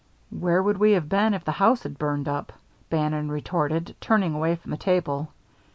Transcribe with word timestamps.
"Where 0.31 0.63
would 0.63 0.79
we 0.79 0.93
have 0.93 1.07
been 1.07 1.35
if 1.35 1.45
the 1.45 1.51
house 1.51 1.83
had 1.83 1.99
burned 1.99 2.27
up?" 2.27 2.53
Bannon 2.89 3.29
retorted, 3.31 3.95
turning 4.01 4.33
away 4.33 4.55
from 4.55 4.71
the 4.71 4.77
table. 4.77 5.31